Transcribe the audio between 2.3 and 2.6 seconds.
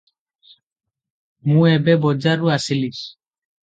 ରୁ